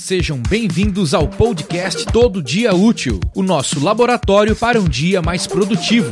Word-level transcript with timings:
Sejam 0.00 0.40
bem-vindos 0.48 1.12
ao 1.12 1.28
podcast 1.28 2.06
Todo 2.06 2.42
Dia 2.42 2.74
Útil, 2.74 3.20
o 3.34 3.42
nosso 3.42 3.84
laboratório 3.84 4.56
para 4.56 4.80
um 4.80 4.88
dia 4.88 5.20
mais 5.20 5.46
produtivo. 5.46 6.10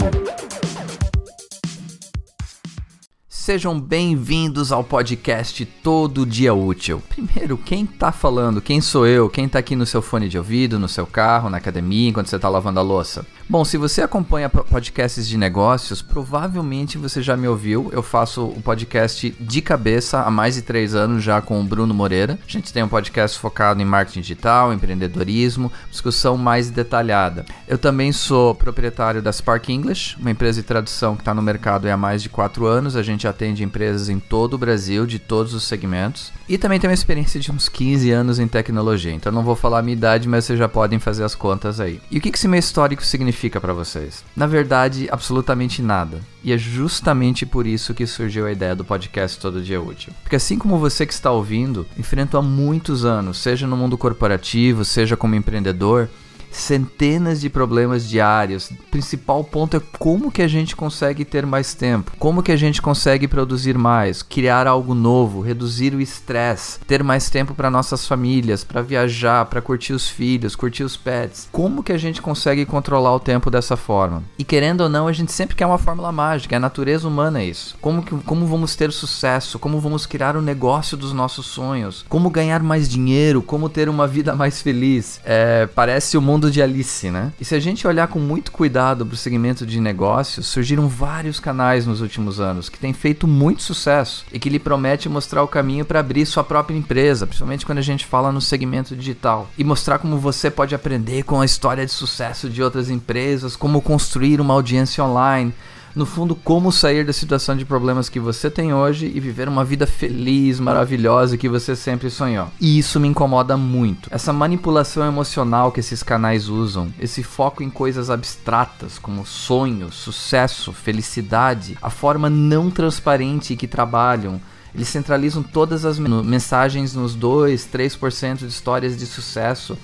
Sejam 3.48 3.80
bem-vindos 3.80 4.70
ao 4.70 4.84
podcast 4.84 5.64
Todo 5.64 6.26
Dia 6.26 6.52
Útil. 6.52 7.02
Primeiro, 7.08 7.56
quem 7.56 7.86
tá 7.86 8.12
falando? 8.12 8.60
Quem 8.60 8.78
sou 8.82 9.06
eu? 9.06 9.30
Quem 9.30 9.48
tá 9.48 9.58
aqui 9.58 9.74
no 9.74 9.86
seu 9.86 10.02
fone 10.02 10.28
de 10.28 10.36
ouvido, 10.36 10.78
no 10.78 10.86
seu 10.86 11.06
carro, 11.06 11.48
na 11.48 11.56
academia, 11.56 12.10
enquanto 12.10 12.26
você 12.26 12.38
tá 12.38 12.46
lavando 12.46 12.78
a 12.78 12.82
louça? 12.82 13.24
Bom, 13.50 13.64
se 13.64 13.78
você 13.78 14.02
acompanha 14.02 14.50
podcasts 14.50 15.26
de 15.26 15.38
negócios, 15.38 16.02
provavelmente 16.02 16.98
você 16.98 17.22
já 17.22 17.34
me 17.34 17.48
ouviu. 17.48 17.88
Eu 17.94 18.02
faço 18.02 18.44
o 18.44 18.60
podcast 18.60 19.34
de 19.40 19.62
cabeça 19.62 20.20
há 20.20 20.30
mais 20.30 20.56
de 20.56 20.60
três 20.60 20.94
anos 20.94 21.24
já 21.24 21.40
com 21.40 21.58
o 21.58 21.64
Bruno 21.64 21.94
Moreira. 21.94 22.38
A 22.46 22.50
gente 22.50 22.70
tem 22.70 22.82
um 22.82 22.88
podcast 22.88 23.38
focado 23.38 23.80
em 23.80 23.86
marketing 23.86 24.20
digital, 24.20 24.74
empreendedorismo, 24.74 25.72
discussão 25.90 26.36
mais 26.36 26.68
detalhada. 26.68 27.46
Eu 27.66 27.78
também 27.78 28.12
sou 28.12 28.54
proprietário 28.54 29.22
da 29.22 29.32
Spark 29.32 29.70
English, 29.70 30.18
uma 30.20 30.30
empresa 30.30 30.60
de 30.60 30.68
tradução 30.68 31.16
que 31.16 31.22
está 31.22 31.32
no 31.32 31.40
mercado 31.40 31.88
há 31.88 31.96
mais 31.96 32.22
de 32.22 32.28
quatro 32.28 32.66
anos. 32.66 32.96
A 32.96 33.02
gente 33.02 33.26
atende 33.38 33.62
empresas 33.62 34.08
em 34.08 34.18
todo 34.18 34.54
o 34.54 34.58
Brasil, 34.58 35.06
de 35.06 35.18
todos 35.18 35.54
os 35.54 35.62
segmentos. 35.62 36.32
E 36.48 36.58
também 36.58 36.80
tenho 36.80 36.90
uma 36.90 36.94
experiência 36.94 37.38
de 37.38 37.52
uns 37.52 37.68
15 37.68 38.10
anos 38.10 38.38
em 38.38 38.48
tecnologia. 38.48 39.12
Então 39.12 39.30
não 39.30 39.44
vou 39.44 39.54
falar 39.54 39.78
a 39.78 39.82
minha 39.82 39.96
idade, 39.96 40.28
mas 40.28 40.44
vocês 40.44 40.58
já 40.58 40.68
podem 40.68 40.98
fazer 40.98 41.24
as 41.24 41.34
contas 41.34 41.78
aí. 41.78 42.00
E 42.10 42.18
o 42.18 42.20
que 42.20 42.30
esse 42.30 42.48
meu 42.48 42.58
histórico 42.58 43.04
significa? 43.04 43.28
significa 43.38 43.60
para 43.60 43.72
vocês? 43.72 44.24
Na 44.34 44.46
verdade, 44.46 45.08
absolutamente 45.10 45.82
nada. 45.82 46.20
E 46.42 46.52
é 46.52 46.58
justamente 46.58 47.44
por 47.44 47.66
isso 47.66 47.94
que 47.94 48.06
surgiu 48.06 48.46
a 48.46 48.52
ideia 48.52 48.74
do 48.74 48.84
podcast 48.84 49.38
Todo 49.38 49.62
Dia 49.62 49.80
Útil. 49.80 50.12
Porque 50.22 50.36
assim 50.36 50.58
como 50.58 50.78
você 50.78 51.06
que 51.06 51.12
está 51.12 51.30
ouvindo, 51.30 51.86
enfrento 51.98 52.36
há 52.36 52.42
muitos 52.42 53.04
anos, 53.04 53.38
seja 53.38 53.66
no 53.66 53.76
mundo 53.76 53.98
corporativo, 53.98 54.84
seja 54.84 55.16
como 55.16 55.34
empreendedor, 55.34 56.08
centenas 56.50 57.40
de 57.40 57.48
problemas 57.48 58.08
diários. 58.08 58.70
O 58.70 58.74
principal 58.90 59.42
ponto 59.44 59.76
é 59.76 59.80
como 59.98 60.30
que 60.30 60.42
a 60.42 60.48
gente 60.48 60.76
consegue 60.76 61.24
ter 61.24 61.46
mais 61.46 61.74
tempo, 61.74 62.12
como 62.18 62.42
que 62.42 62.52
a 62.52 62.56
gente 62.56 62.82
consegue 62.82 63.26
produzir 63.26 63.76
mais, 63.76 64.22
criar 64.22 64.66
algo 64.66 64.94
novo, 64.94 65.40
reduzir 65.40 65.94
o 65.94 66.00
estresse, 66.00 66.78
ter 66.80 67.02
mais 67.02 67.30
tempo 67.30 67.54
para 67.54 67.70
nossas 67.70 68.06
famílias, 68.06 68.64
para 68.64 68.82
viajar, 68.82 69.44
para 69.46 69.62
curtir 69.62 69.92
os 69.92 70.08
filhos, 70.08 70.54
curtir 70.54 70.82
os 70.82 70.96
pets. 70.96 71.48
Como 71.50 71.82
que 71.82 71.92
a 71.92 71.98
gente 71.98 72.22
consegue 72.22 72.66
controlar 72.66 73.14
o 73.14 73.20
tempo 73.20 73.50
dessa 73.50 73.76
forma? 73.76 74.22
E 74.38 74.44
querendo 74.44 74.82
ou 74.82 74.88
não, 74.88 75.08
a 75.08 75.12
gente 75.12 75.32
sempre 75.32 75.56
quer 75.56 75.66
uma 75.66 75.78
fórmula 75.78 76.12
mágica, 76.12 76.56
a 76.56 76.60
natureza 76.60 77.08
humana 77.08 77.40
é 77.40 77.46
isso. 77.46 77.76
Como 77.80 78.02
que 78.02 78.14
como 78.28 78.46
vamos 78.46 78.76
ter 78.76 78.92
sucesso? 78.92 79.58
Como 79.58 79.80
vamos 79.80 80.04
criar 80.06 80.36
o 80.36 80.40
um 80.40 80.42
negócio 80.42 80.96
dos 80.96 81.12
nossos 81.12 81.46
sonhos? 81.46 82.04
Como 82.08 82.30
ganhar 82.30 82.62
mais 82.62 82.88
dinheiro? 82.88 83.40
Como 83.40 83.68
ter 83.68 83.88
uma 83.88 84.06
vida 84.06 84.34
mais 84.34 84.60
feliz? 84.60 85.20
É, 85.24 85.66
parece 85.66 86.16
o 86.16 86.22
mundo 86.22 86.37
mundo 86.38 86.52
de 86.52 86.62
Alice, 86.62 87.10
né? 87.10 87.32
E 87.40 87.44
se 87.44 87.56
a 87.56 87.58
gente 87.58 87.84
olhar 87.84 88.06
com 88.06 88.20
muito 88.20 88.52
cuidado 88.52 89.04
para 89.04 89.14
o 89.14 89.16
segmento 89.16 89.66
de 89.66 89.80
negócios, 89.80 90.46
surgiram 90.46 90.86
vários 90.86 91.40
canais 91.40 91.84
nos 91.84 92.00
últimos 92.00 92.38
anos 92.38 92.68
que 92.68 92.78
têm 92.78 92.92
feito 92.92 93.26
muito 93.26 93.60
sucesso 93.60 94.24
e 94.32 94.38
que 94.38 94.48
lhe 94.48 94.60
promete 94.60 95.08
mostrar 95.08 95.42
o 95.42 95.48
caminho 95.48 95.84
para 95.84 95.98
abrir 95.98 96.24
sua 96.26 96.44
própria 96.44 96.76
empresa, 96.76 97.26
principalmente 97.26 97.66
quando 97.66 97.78
a 97.78 97.82
gente 97.82 98.06
fala 98.06 98.30
no 98.30 98.40
segmento 98.40 98.94
digital, 98.94 99.50
e 99.58 99.64
mostrar 99.64 99.98
como 99.98 100.16
você 100.16 100.48
pode 100.48 100.76
aprender 100.76 101.24
com 101.24 101.40
a 101.40 101.44
história 101.44 101.84
de 101.84 101.90
sucesso 101.90 102.48
de 102.48 102.62
outras 102.62 102.88
empresas, 102.88 103.56
como 103.56 103.82
construir 103.82 104.40
uma 104.40 104.54
audiência 104.54 105.02
online 105.02 105.52
no 105.98 106.06
fundo, 106.06 106.36
como 106.36 106.70
sair 106.70 107.04
da 107.04 107.12
situação 107.12 107.56
de 107.56 107.64
problemas 107.64 108.08
que 108.08 108.20
você 108.20 108.48
tem 108.48 108.72
hoje 108.72 109.10
e 109.12 109.18
viver 109.18 109.48
uma 109.48 109.64
vida 109.64 109.84
feliz, 109.84 110.60
maravilhosa 110.60 111.36
que 111.36 111.48
você 111.48 111.74
sempre 111.74 112.08
sonhou. 112.08 112.46
E 112.60 112.78
isso 112.78 113.00
me 113.00 113.08
incomoda 113.08 113.56
muito. 113.56 114.08
Essa 114.12 114.32
manipulação 114.32 115.04
emocional 115.04 115.72
que 115.72 115.80
esses 115.80 116.04
canais 116.04 116.48
usam, 116.48 116.94
esse 117.00 117.24
foco 117.24 117.64
em 117.64 117.68
coisas 117.68 118.10
abstratas 118.10 118.96
como 118.96 119.26
sonhos, 119.26 119.96
sucesso, 119.96 120.72
felicidade, 120.72 121.76
a 121.82 121.90
forma 121.90 122.30
não 122.30 122.70
transparente 122.70 123.56
que 123.56 123.66
trabalham. 123.66 124.40
Eles 124.72 124.86
centralizam 124.86 125.42
todas 125.42 125.84
as 125.84 125.98
mensagens 125.98 126.94
nos 126.94 127.16
2, 127.16 127.68
3% 127.72 128.36
de 128.36 128.46
histórias 128.46 128.96
de 128.96 129.04
sucesso 129.04 129.76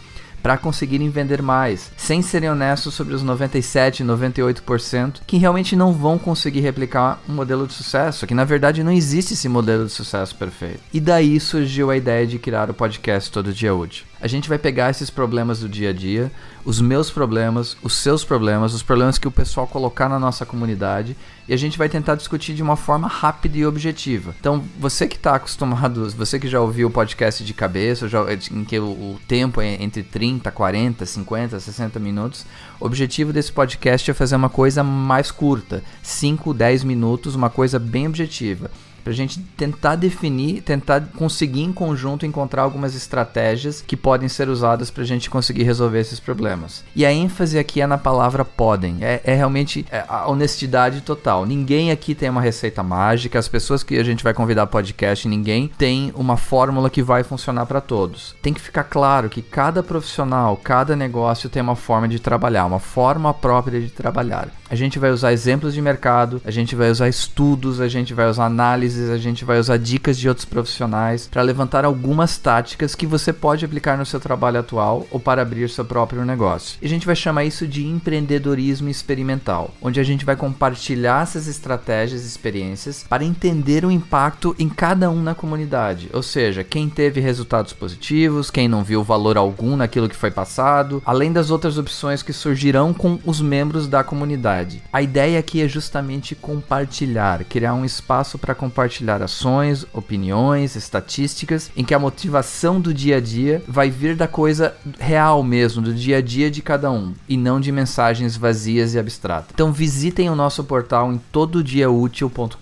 para 0.45 0.59
conseguirem 0.59 1.09
vender 1.09 1.41
mais, 1.41 1.91
sem 1.97 2.21
serem 2.21 2.51
honestos 2.51 2.93
sobre 2.93 3.15
os 3.15 3.23
97, 3.23 4.05
98% 4.05 5.23
que 5.27 5.39
realmente 5.39 5.75
não 5.75 5.91
vão 5.91 6.19
conseguir 6.19 6.61
replicar 6.61 7.19
um 7.27 7.33
modelo 7.33 7.67
de 7.67 7.73
sucesso, 7.73 8.27
que 8.27 8.35
na 8.35 8.45
verdade 8.45 8.85
não 8.85 8.93
existe 8.93 9.33
esse 9.33 9.49
modelo 9.49 9.87
de 9.87 9.93
sucesso 9.93 10.37
perfeito. 10.37 10.81
E 10.93 11.01
daí 11.01 11.41
surgiu 11.41 11.91
a 11.91 11.97
ideia 11.97 12.27
de 12.27 12.39
criar 12.39 12.69
o 12.69 12.75
podcast 12.75 13.33
Todo 13.33 13.55
Dia 13.55 13.75
Útil. 13.75 14.05
A 14.25 14.27
gente 14.27 14.49
vai 14.49 14.57
pegar 14.57 14.89
esses 14.89 15.11
problemas 15.11 15.61
do 15.61 15.69
dia 15.69 15.91
a 15.91 15.93
dia, 15.93 16.33
os 16.65 16.81
meus 16.81 17.11
problemas, 17.11 17.77
os 17.83 17.93
seus 17.93 18.25
problemas, 18.25 18.73
os 18.73 18.83
problemas 18.83 19.19
que 19.19 19.29
o 19.29 19.31
pessoal 19.31 19.67
colocar 19.67 20.09
na 20.09 20.19
nossa 20.19 20.47
comunidade 20.47 21.15
e 21.47 21.53
a 21.53 21.59
gente 21.59 21.77
vai 21.77 21.91
tentar 21.91 22.15
discutir 22.15 22.55
de 22.55 22.63
uma 22.63 22.75
forma 22.75 23.07
rápida 23.07 23.59
e 23.59 23.67
objetiva. 23.67 24.35
Então, 24.41 24.65
você 24.81 25.07
que 25.07 25.17
está 25.17 25.35
acostumado, 25.35 26.09
você 26.17 26.41
que 26.41 26.49
já 26.49 26.59
ouviu 26.59 26.89
o 26.89 26.91
podcast 26.91 27.45
de 27.45 27.53
cabeça, 27.53 28.09
já, 28.09 28.25
em 28.51 28.65
que 28.65 28.79
o, 28.79 28.85
o 28.87 29.21
tempo 29.29 29.61
é 29.61 29.75
entre 29.75 30.03
30, 30.03 30.51
40, 30.51 31.05
50, 31.05 31.61
60 31.61 32.01
minutos, 32.01 32.47
o 32.81 32.87
objetivo 32.87 33.31
desse 33.31 33.53
podcast 33.53 34.11
é 34.11 34.15
fazer 34.15 34.37
uma 34.37 34.49
coisa 34.49 34.83
mais 34.83 35.31
curta, 35.31 35.85
5, 36.03 36.55
10 36.55 36.83
minutos, 36.83 37.35
uma 37.35 37.51
coisa 37.51 37.79
bem 37.79 38.07
objetiva 38.07 38.71
para 39.05 39.13
a 39.13 39.17
gente 39.17 39.39
tentar 39.57 39.97
definir, 39.97 40.63
tentar 40.63 41.03
conseguir 41.15 41.63
em 41.63 41.73
conjunto 41.73 42.25
encontrar 42.25 42.63
algumas 42.63 42.97
estratégias 42.97 43.83
que 43.87 43.97
podem 43.97 44.29
ser 44.29 44.49
usadas 44.49 44.91
para 44.91 45.03
a 45.03 45.07
gente 45.07 45.29
conseguir 45.29 45.63
resolver 45.63 46.01
esses 46.01 46.19
problemas. 46.19 46.83
E 46.97 47.05
a 47.05 47.13
ênfase 47.13 47.59
aqui 47.59 47.83
é 47.83 47.87
na 47.87 47.99
palavra 47.99 48.45
podem, 48.45 48.99
é, 49.03 49.21
é 49.23 49.35
realmente 49.35 49.85
é 49.91 50.05
a 50.09 50.27
honestidade 50.29 51.03
total. 51.03 51.45
Ninguém 51.45 51.91
aqui 51.91 52.15
tem 52.15 52.31
uma 52.31 52.41
receita 52.41 52.83
mágica, 52.83 53.39
as 53.39 53.47
pessoas 53.49 53.83
que 53.83 53.99
a 53.99 54.05
gente 54.05 54.25
vai 54.25 54.33
convidar 54.33 54.67
podcast, 54.67 55.29
ninguém 55.29 55.71
tem 55.77 56.13
uma 56.17 56.39
fórmula 56.39 56.89
que 56.89 57.03
vai 57.03 57.23
funcionar 57.23 57.67
para 57.67 57.83
todos. 57.83 58.35
Tem 58.41 58.55
que 58.55 58.61
ficar 58.61 58.85
claro 58.85 59.29
que 59.29 59.43
cada 59.43 59.83
profissional, 59.83 60.57
cada 60.57 60.97
negócio 60.97 61.51
tem 61.51 61.63
uma 61.63 61.77
forma 61.77 62.09
de 62.09 62.19
trabalhar, 62.19 62.65
uma 62.65 62.81
forma 62.81 63.35
própria 63.35 63.81
de 63.81 63.91
trabalhar. 63.91 64.49
A 64.75 64.77
gente 64.77 64.99
vai 64.99 65.13
usar 65.13 65.33
exemplos 65.33 65.73
de 65.73 65.81
mercado, 65.81 66.43
a 66.45 66.51
gente 66.51 66.75
vai 66.75 66.91
usar 66.91 67.09
estudos, 67.09 67.81
a 67.81 67.87
gente 67.87 68.13
vai 68.13 68.29
usar 68.29 68.47
análise 68.47 69.05
vezes 69.05 69.11
a 69.11 69.19
gente 69.19 69.45
vai 69.45 69.59
usar 69.59 69.77
dicas 69.77 70.19
de 70.19 70.29
outros 70.29 70.45
profissionais 70.45 71.29
para 71.31 71.43
levantar 71.43 71.85
algumas 71.85 72.39
táticas 72.39 72.95
que 72.95 73.07
você 73.07 73.33
pode 73.33 73.65
aplicar 73.65 73.99
no 73.99 74.07
seu 74.07 74.19
trabalho 74.19 74.61
atual 74.61 75.07
ou 75.11 75.21
para 75.21 75.43
abrir 75.43 75.69
seu 75.69 75.85
próprio 75.85 76.25
negócio. 76.25 76.79
E 76.81 76.87
a 76.87 76.89
gente 76.89 77.07
vai 77.07 77.15
chamar 77.15 77.45
isso 77.45 77.67
de 77.67 77.87
empreendedorismo 77.87 78.89
experimental, 78.89 79.75
onde 79.81 80.01
a 80.01 80.05
gente 80.05 80.25
vai 80.25 80.37
compartilhar 80.37 81.23
essas 81.23 81.47
estratégias 81.47 82.25
e 82.25 82.27
experiências 82.27 83.05
para 83.09 83.25
entender 83.25 83.85
o 83.85 83.91
impacto 83.91 84.55
em 84.59 84.69
cada 84.69 85.11
um 85.11 85.23
na 85.23 85.35
comunidade, 85.35 86.09
ou 86.13 86.23
seja, 86.23 86.65
quem 86.65 86.89
teve 86.89 87.21
resultados 87.21 87.73
positivos, 87.73 88.51
quem 88.51 88.69
não 88.69 88.83
viu 88.83 89.03
valor 89.03 89.37
algum 89.37 89.77
naquilo 89.77 90.09
que 90.09 90.17
foi 90.17 90.31
passado, 90.31 91.03
além 91.05 91.33
das 91.33 91.51
outras 91.51 91.79
opções 91.79 92.23
que 92.23 92.33
surgirão 92.33 92.93
com 92.93 93.19
os 93.25 93.41
membros 93.41 93.87
da 93.87 94.03
comunidade. 94.03 94.64
A 94.93 95.03
ideia 95.03 95.39
aqui 95.39 95.63
é 95.63 95.69
justamente 95.69 96.35
compartilhar, 96.35 97.45
criar 97.45 97.75
um 97.75 97.85
espaço 97.85 98.39
para 98.39 98.55
compartilhar 98.55 98.85
compartilhar 98.85 99.23
ações, 99.23 99.87
opiniões, 99.93 100.77
estatísticas, 100.77 101.71
em 101.77 101.85
que 101.85 101.95
a 101.95 101.99
motivação 101.99 102.81
do 102.81 102.93
dia 102.93 103.17
a 103.17 103.21
dia 103.21 103.63
vai 103.67 103.91
vir 103.91 104.17
da 104.17 104.29
coisa 104.29 104.75
real 104.99 105.43
mesmo, 105.43 105.83
do 105.83 105.95
dia 105.95 106.19
a 106.19 106.21
dia 106.21 106.51
de 106.51 106.61
cada 106.63 106.91
um, 106.91 107.15
e 107.29 107.37
não 107.37 107.61
de 107.61 107.71
mensagens 107.71 108.37
vazias 108.37 108.95
e 108.95 108.99
abstratas. 108.99 109.51
Então 109.55 109.73
visitem 109.73 110.29
o 110.31 110.35
nosso 110.37 110.65
portal 110.65 111.13
em 111.13 111.19
tododiaútil.com.br, 111.33 112.59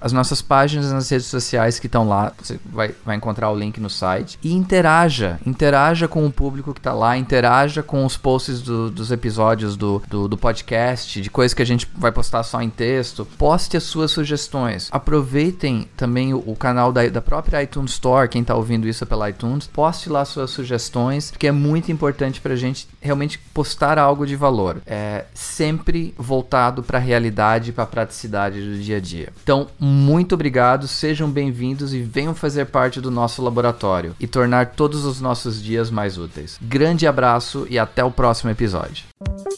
as 0.00 0.12
nossas 0.12 0.40
páginas 0.40 0.92
nas 0.92 1.08
redes 1.08 1.26
sociais 1.26 1.78
que 1.78 1.86
estão 1.86 2.08
lá, 2.08 2.32
você 2.40 2.58
vai, 2.64 2.94
vai 3.04 3.16
encontrar 3.16 3.50
o 3.50 3.56
link 3.56 3.80
no 3.80 3.90
site, 3.90 4.38
e 4.42 4.52
interaja, 4.52 5.40
interaja 5.44 6.06
com 6.08 6.24
o 6.26 6.32
público 6.32 6.72
que 6.72 6.80
está 6.80 6.92
lá, 6.92 7.16
interaja 7.16 7.82
com 7.82 8.04
os 8.04 8.16
posts 8.16 8.62
do, 8.62 8.90
dos 8.90 9.10
episódios 9.10 9.76
do, 9.76 10.02
do, 10.08 10.28
do 10.28 10.38
podcast, 10.38 10.87
de 10.96 11.30
coisas 11.30 11.54
que 11.54 11.62
a 11.62 11.66
gente 11.66 11.88
vai 11.96 12.12
postar 12.12 12.42
só 12.42 12.60
em 12.60 12.70
texto, 12.70 13.26
poste 13.36 13.76
as 13.76 13.84
suas 13.84 14.10
sugestões. 14.10 14.88
Aproveite 14.90 15.28
aproveitem 15.38 15.88
também 15.96 16.32
o, 16.32 16.42
o 16.46 16.56
canal 16.56 16.92
da, 16.92 17.06
da, 17.08 17.20
própria 17.20 17.62
iTunes 17.62 17.92
Store, 17.92 18.28
quem 18.28 18.42
está 18.42 18.54
ouvindo 18.54 18.88
isso 18.88 19.04
pela 19.06 19.28
iTunes, 19.28 19.66
poste 19.66 20.08
lá 20.08 20.24
suas 20.24 20.50
sugestões, 20.50 21.30
porque 21.30 21.46
é 21.46 21.52
muito 21.52 21.92
importante 21.92 22.40
para 22.40 22.54
a 22.54 22.56
gente 22.56 22.88
realmente 23.00 23.38
postar 23.52 23.98
algo 23.98 24.26
de 24.26 24.36
valor. 24.36 24.80
É 24.86 25.24
sempre 25.34 26.14
voltado 26.16 26.82
para 26.82 26.98
a 26.98 27.00
realidade 27.00 27.70
e 27.70 27.72
para 27.72 27.84
a 27.84 27.86
praticidade 27.86 28.60
do 28.60 28.78
dia 28.78 28.96
a 28.96 29.00
dia. 29.00 29.32
Então, 29.42 29.68
muito 29.78 30.34
obrigado, 30.34 30.88
sejam 30.88 31.30
bem-vindos 31.30 31.92
e 31.92 32.00
venham 32.00 32.34
fazer 32.34 32.66
parte 32.66 33.00
do 33.00 33.10
nosso 33.10 33.42
laboratório 33.42 34.14
e 34.18 34.26
tornar 34.26 34.72
todos 34.72 35.04
os 35.04 35.20
nossos 35.20 35.62
dias 35.62 35.90
mais 35.90 36.18
úteis. 36.18 36.58
Grande 36.60 37.06
abraço 37.06 37.66
e 37.68 37.78
até 37.78 38.02
o 38.04 38.10
próximo 38.10 38.50
episódio. 38.50 39.04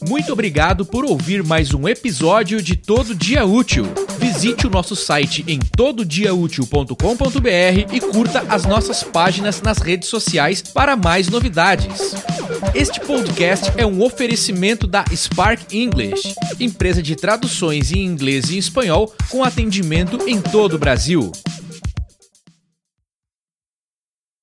Muito 0.07 0.33
obrigado 0.33 0.85
por 0.85 1.05
ouvir 1.05 1.43
mais 1.43 1.73
um 1.73 1.87
episódio 1.87 2.61
de 2.61 2.75
Todo 2.75 3.15
Dia 3.15 3.45
Útil. 3.45 3.85
Visite 4.19 4.67
o 4.67 4.69
nosso 4.69 4.95
site 4.95 5.43
em 5.47 5.59
tododiaútil.com.br 5.59 7.93
e 7.93 7.99
curta 7.99 8.45
as 8.49 8.65
nossas 8.65 9.03
páginas 9.03 9.61
nas 9.61 9.79
redes 9.79 10.09
sociais 10.09 10.61
para 10.61 10.95
mais 10.95 11.29
novidades. 11.29 12.15
Este 12.73 12.99
podcast 12.99 13.71
é 13.77 13.85
um 13.85 14.01
oferecimento 14.01 14.87
da 14.87 15.05
Spark 15.15 15.73
English, 15.73 16.33
empresa 16.59 17.01
de 17.01 17.15
traduções 17.15 17.91
em 17.91 18.05
inglês 18.05 18.49
e 18.49 18.57
espanhol 18.57 19.13
com 19.29 19.43
atendimento 19.43 20.17
em 20.27 20.41
todo 20.41 20.75
o 20.75 20.79
Brasil. 20.79 21.31